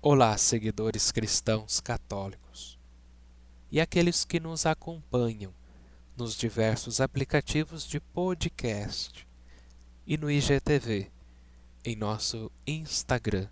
[0.00, 2.78] Olá, seguidores cristãos católicos
[3.68, 5.52] e aqueles que nos acompanham
[6.16, 9.26] nos diversos aplicativos de podcast
[10.06, 11.10] e no IGTV,
[11.84, 13.48] em nosso Instagram.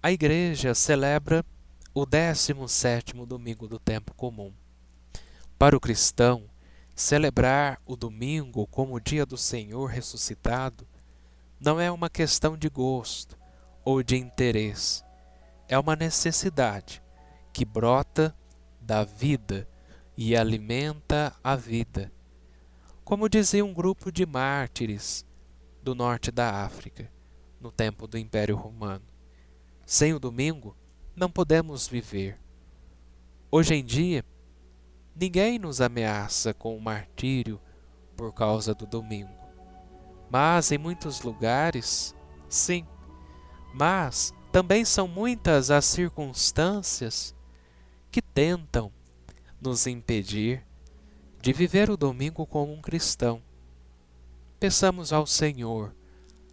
[0.00, 1.44] A igreja celebra
[1.92, 4.52] o 17º domingo do tempo comum.
[5.58, 6.48] Para o cristão,
[6.94, 10.86] celebrar o domingo como o dia do Senhor ressuscitado
[11.58, 13.36] não é uma questão de gosto
[13.84, 15.04] ou de interesse
[15.68, 17.02] é uma necessidade
[17.52, 18.36] que brota
[18.80, 19.68] da vida
[20.16, 22.12] e alimenta a vida.
[23.04, 25.24] Como dizia um grupo de mártires
[25.82, 27.10] do norte da África,
[27.60, 29.04] no tempo do Império Romano:
[29.84, 30.76] sem o domingo
[31.14, 32.38] não podemos viver.
[33.50, 34.24] Hoje em dia,
[35.14, 37.60] ninguém nos ameaça com o martírio
[38.16, 39.34] por causa do domingo.
[40.30, 42.14] Mas em muitos lugares,
[42.48, 42.86] sim.
[43.72, 47.34] Mas também são muitas as circunstâncias
[48.10, 48.90] que tentam
[49.60, 50.64] nos impedir
[51.42, 53.42] de viver o domingo como um cristão.
[54.58, 55.94] Peçamos ao Senhor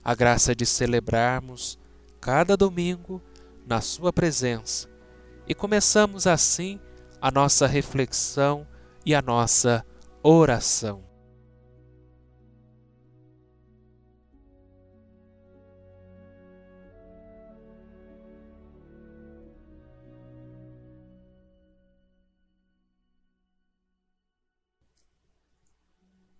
[0.04, 1.80] a graça de celebrarmos
[2.20, 3.22] cada domingo
[3.66, 4.90] na Sua presença
[5.48, 6.82] e começamos assim
[7.22, 8.68] a nossa reflexão
[9.06, 9.86] e a nossa
[10.22, 11.13] oração.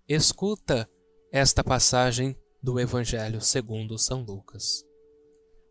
[0.08, 0.90] Escuta
[1.32, 4.84] esta passagem do Evangelho segundo São Lucas.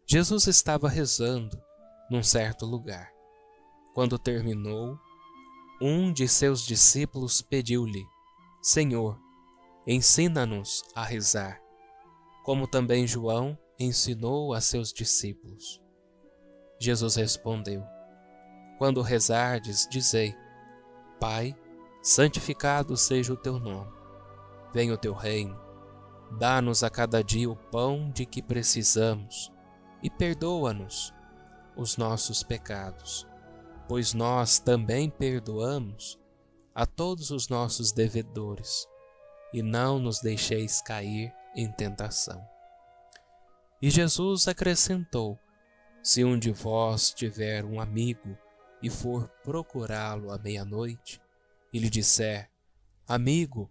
[0.07, 1.61] Jesus estava rezando
[2.11, 3.13] num certo lugar.
[3.93, 4.99] Quando terminou,
[5.83, 8.03] um de seus discípulos pediu-lhe:
[8.63, 9.21] Senhor,
[9.87, 11.61] ensina-nos a rezar,
[12.43, 15.79] como também João ensinou a seus discípulos.
[16.81, 17.85] Jesus respondeu:
[18.79, 20.35] Quando rezardes, dizei:
[21.21, 21.55] Pai,
[22.03, 24.02] santificado seja o teu nome
[24.73, 25.59] Venha o teu reino.
[26.39, 29.53] Dá-nos a cada dia o pão de que precisamos
[30.03, 31.13] e perdoa-nos
[31.77, 33.27] os nossos pecados,
[33.87, 36.19] pois nós também perdoamos
[36.75, 38.87] a todos os nossos devedores,
[39.53, 42.43] e não nos deixeis cair em tentação.
[43.81, 45.39] E Jesus acrescentou:
[46.03, 48.37] Se um de vós tiver um amigo
[48.83, 51.21] e for procurá-lo à meia-noite,
[51.73, 52.51] e lhe disser:
[53.07, 53.71] Amigo,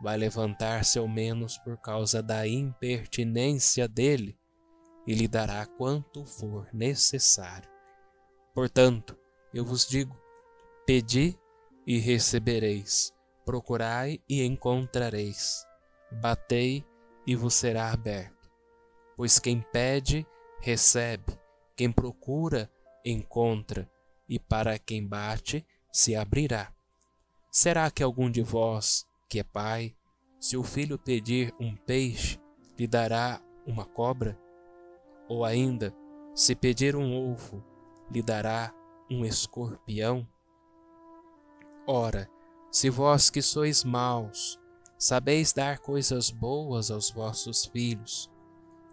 [0.00, 4.38] vai levantar-se ao menos por causa da impertinência dele
[5.06, 7.70] e lhe dará quanto for necessário.
[8.54, 9.16] Portanto,
[9.52, 10.16] eu vos digo:
[10.86, 11.38] pedi
[11.86, 13.14] e recebereis,
[13.44, 15.64] procurai e encontrareis,
[16.20, 16.84] batei
[17.26, 18.50] e vos será aberto.
[19.16, 20.26] Pois quem pede,
[20.60, 21.38] recebe,
[21.76, 22.70] quem procura,
[23.04, 23.90] encontra,
[24.28, 26.72] e para quem bate, se abrirá.
[27.50, 29.94] Será que algum de vós, que é pai,
[30.38, 32.40] se o filho pedir um peixe,
[32.78, 34.38] lhe dará uma cobra?
[35.28, 35.94] Ou ainda,
[36.34, 37.64] se pedir um ovo,
[38.10, 38.72] lhe dará
[39.10, 40.26] um escorpião?
[41.86, 42.28] Ora,
[42.70, 44.60] se vós que sois maus,
[44.98, 48.30] sabeis dar coisas boas aos vossos filhos,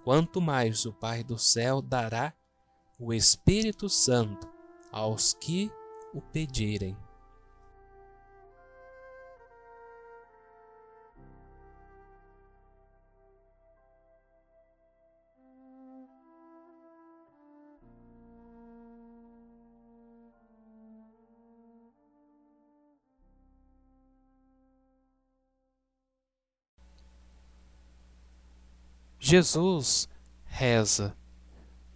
[0.03, 2.33] quanto mais o Pai do céu dará
[2.99, 4.47] o Espírito Santo
[4.91, 5.72] aos que
[6.13, 6.96] o pedirem.
[29.25, 30.09] Jesus
[30.43, 31.16] reza.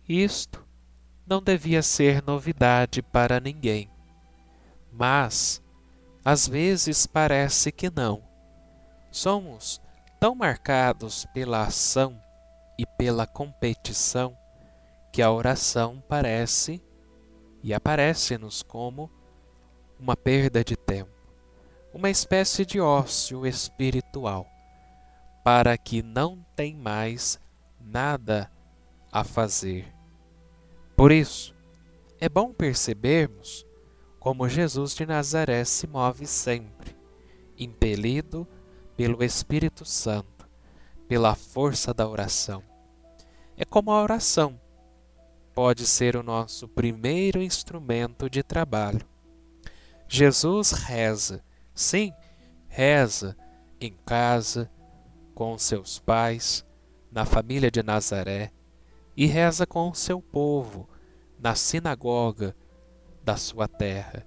[0.08, 0.66] Isto
[1.26, 3.92] não devia ser novidade para ninguém,
[4.94, 5.62] mas
[6.24, 8.24] às vezes parece que não.
[9.12, 9.82] Somos
[10.22, 12.18] tão marcados pela ação
[12.80, 14.34] e pela competição
[15.12, 16.82] que a oração parece
[17.62, 19.12] e aparece-nos como
[20.00, 21.12] uma perda de tempo,
[21.94, 24.48] uma espécie de ócio espiritual
[25.48, 27.40] para que não tem mais
[27.80, 28.52] nada
[29.10, 29.88] a fazer.
[30.94, 31.56] Por isso,
[32.20, 33.66] é bom percebermos
[34.20, 36.94] como Jesus de Nazaré se move sempre,
[37.58, 38.46] impelido
[38.98, 40.50] pelo Espírito Santo,
[41.08, 42.62] pela força da oração.
[43.56, 44.60] É como a oração
[45.56, 49.08] pode ser o nosso primeiro instrumento de trabalho.
[50.10, 51.42] Jesus reza,
[51.74, 52.12] sim,
[52.68, 53.34] reza
[53.80, 54.70] em casa,
[55.38, 56.66] com seus pais,
[57.12, 58.52] na família de Nazaré,
[59.16, 60.90] e reza com o seu povo,
[61.38, 62.56] na sinagoga
[63.24, 64.26] da sua terra.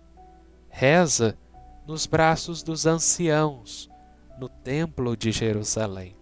[0.69, 1.37] Reza
[1.85, 3.91] nos braços dos anciãos,
[4.39, 6.17] no templo de Jerusalém.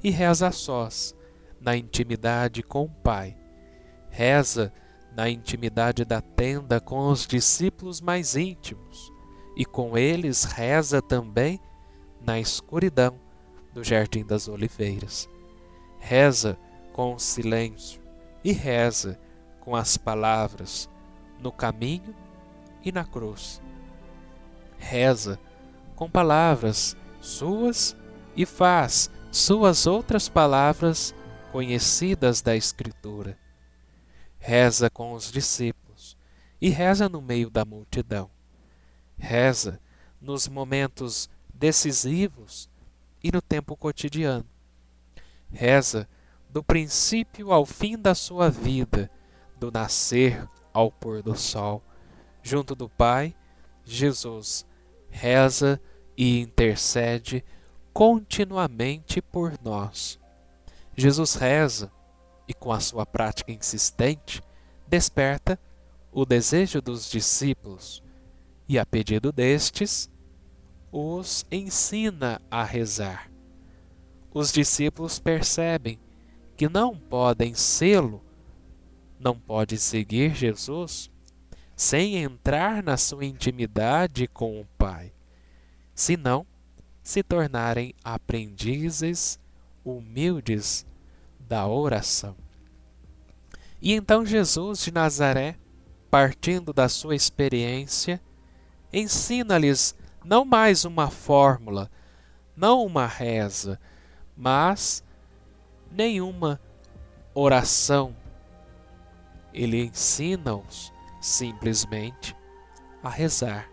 [0.00, 1.12] E reza a sós,
[1.60, 3.36] na intimidade com o Pai.
[4.10, 4.72] Reza
[5.10, 9.12] na intimidade da tenda com os discípulos mais íntimos,
[9.56, 11.60] e com eles reza também
[12.24, 13.26] na escuridão
[13.78, 15.28] do Jardim das Oliveiras.
[16.00, 16.58] Reza
[16.92, 18.02] com o silêncio
[18.42, 19.16] e reza
[19.60, 20.90] com as palavras
[21.38, 22.12] no caminho
[22.84, 23.62] e na cruz.
[24.78, 25.38] Reza
[25.94, 27.96] com palavras suas
[28.34, 31.14] e faz suas outras palavras
[31.52, 33.38] conhecidas da Escritura.
[34.40, 36.16] Reza com os discípulos
[36.60, 38.28] e reza no meio da multidão.
[39.16, 39.80] Reza
[40.20, 42.68] nos momentos decisivos
[43.22, 44.44] e no tempo cotidiano.
[45.50, 46.08] Reza
[46.48, 49.10] do princípio ao fim da sua vida,
[49.58, 51.82] do nascer ao pôr do sol.
[52.42, 53.34] Junto do Pai,
[53.84, 54.66] Jesus
[55.10, 55.80] reza
[56.16, 57.44] e intercede
[57.92, 60.18] continuamente por nós.
[60.96, 61.90] Jesus reza
[62.46, 64.42] e, com a sua prática insistente,
[64.86, 65.58] desperta
[66.12, 68.02] o desejo dos discípulos
[68.68, 70.10] e, a pedido destes,
[70.90, 73.30] os ensina a rezar.
[74.32, 75.98] Os discípulos percebem
[76.56, 78.22] que não podem sê-lo,
[79.18, 81.10] não pode seguir Jesus
[81.76, 85.12] sem entrar na sua intimidade com o Pai,
[85.94, 86.44] senão
[87.02, 89.38] se tornarem aprendizes
[89.84, 90.84] humildes
[91.38, 92.36] da oração.
[93.80, 95.56] E então Jesus de Nazaré,
[96.10, 98.20] partindo da sua experiência,
[98.92, 99.94] ensina-lhes
[100.28, 101.90] não mais uma fórmula,
[102.54, 103.80] não uma reza,
[104.36, 105.02] mas
[105.90, 106.60] nenhuma
[107.32, 108.14] oração.
[109.54, 112.36] Ele ensina-os simplesmente
[113.02, 113.70] a rezar.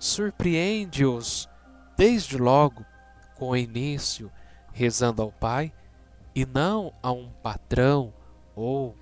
[0.00, 1.48] Surpreende-os
[1.96, 2.84] desde logo
[3.36, 4.32] com o início
[4.72, 5.72] rezando ao Pai
[6.34, 8.12] e não a um patrão
[8.56, 8.96] ou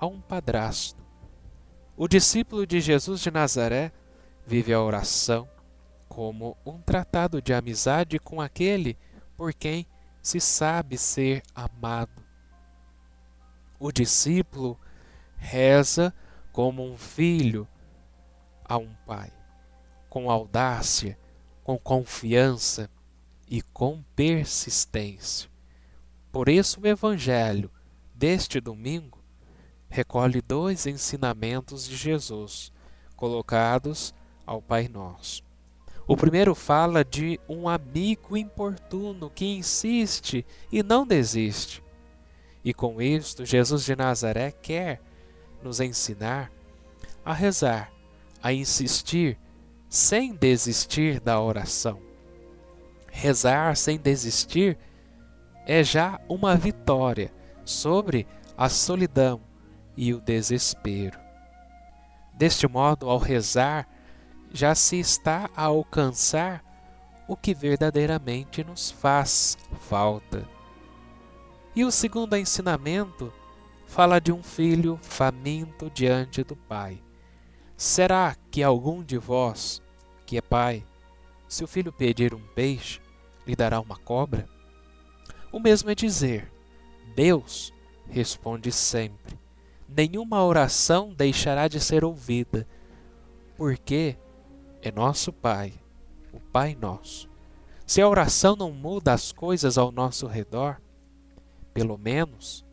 [0.00, 1.04] a um padrasto.
[1.98, 3.92] O discípulo de Jesus de Nazaré
[4.46, 5.46] vive a oração
[6.08, 8.96] como um tratado de amizade com aquele
[9.36, 9.86] por quem
[10.22, 12.22] se sabe ser amado.
[13.78, 14.78] O discípulo
[15.36, 16.12] reza
[16.52, 17.68] como um filho
[18.64, 19.32] a um pai,
[20.08, 21.18] com audácia,
[21.62, 22.90] com confiança
[23.46, 25.48] e com persistência.
[26.32, 27.70] Por isso, o Evangelho
[28.14, 29.18] deste domingo
[29.88, 32.72] recolhe dois ensinamentos de Jesus
[33.16, 35.47] colocados ao Pai Nosso.
[36.08, 41.84] O primeiro fala de um amigo importuno que insiste e não desiste.
[42.64, 45.02] E com isto, Jesus de Nazaré quer
[45.62, 46.50] nos ensinar
[47.22, 47.92] a rezar,
[48.42, 49.38] a insistir
[49.86, 52.00] sem desistir da oração.
[53.12, 54.78] Rezar sem desistir
[55.66, 57.30] é já uma vitória
[57.66, 59.42] sobre a solidão
[59.94, 61.18] e o desespero.
[62.32, 63.86] Deste modo, ao rezar,
[64.52, 66.64] já se está a alcançar
[67.28, 70.48] o que verdadeiramente nos faz falta.
[71.76, 73.32] E o segundo ensinamento
[73.86, 77.00] fala de um filho faminto diante do pai.
[77.76, 79.82] Será que algum de vós,
[80.26, 80.84] que é pai,
[81.46, 83.00] se o filho pedir um peixe,
[83.46, 84.48] lhe dará uma cobra?
[85.52, 86.50] O mesmo é dizer:
[87.14, 87.72] Deus
[88.10, 89.38] responde sempre.
[89.88, 92.66] Nenhuma oração deixará de ser ouvida,
[93.56, 94.16] porque
[94.82, 95.74] é nosso Pai,
[96.32, 97.28] o Pai nosso.
[97.86, 100.80] Se a oração não muda as coisas ao nosso redor,
[101.72, 102.64] pelo menos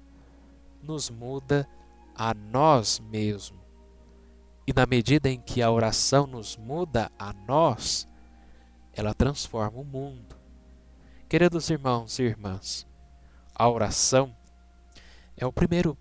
[0.84, 1.68] nos muda
[2.14, 3.60] a nós mesmos.
[4.68, 8.08] E na medida em que a oração nos muda a nós,
[8.94, 10.36] ela transforma o mundo.
[11.30, 12.88] Queridos irmãos e irmãs,
[13.54, 14.36] a oração
[15.38, 15.98] é o primeiro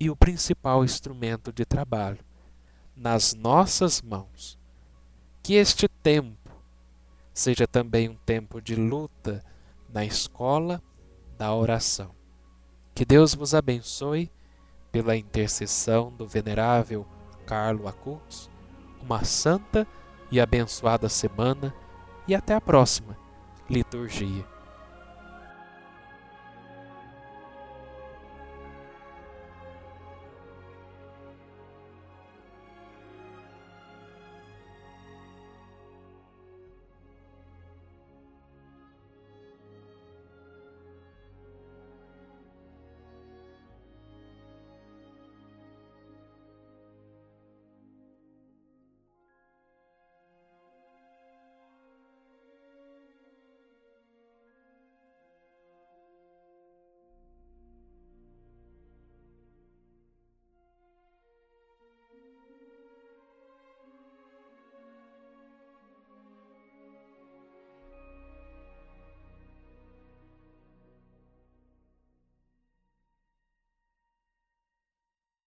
[0.00, 2.24] e o principal instrumento de trabalho
[2.94, 4.57] nas nossas mãos
[5.48, 6.50] que este tempo
[7.32, 9.42] seja também um tempo de luta
[9.88, 10.82] na escola
[11.38, 12.14] da oração.
[12.94, 14.30] Que Deus vos abençoe
[14.92, 17.06] pela intercessão do venerável
[17.46, 18.50] Carlo Acutis.
[19.00, 19.88] Uma santa
[20.30, 21.74] e abençoada semana
[22.26, 23.16] e até a próxima
[23.70, 24.44] liturgia.